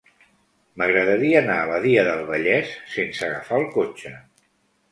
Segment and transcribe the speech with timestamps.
[0.81, 4.17] M'agradaria anar a Badia del Vallès sense agafar el cotxe.